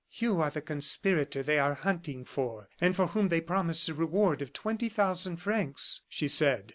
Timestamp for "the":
0.49-0.61